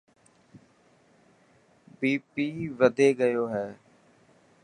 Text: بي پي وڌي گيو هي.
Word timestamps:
بي 1.99 2.11
پي 2.33 2.45
وڌي 2.79 3.09
گيو 3.19 3.45
هي. 3.53 3.67